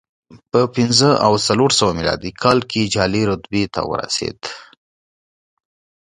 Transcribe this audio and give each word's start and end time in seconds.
په 0.51 0.59
پنځه 0.75 1.09
او 1.25 1.33
څلور 1.47 1.71
سوه 1.79 1.91
میلادي 1.97 2.31
کال 2.43 2.59
کې 2.71 2.91
جالۍ 2.93 3.23
رتبې 3.31 3.63
ته 3.73 3.81
ورسېد 3.89 4.39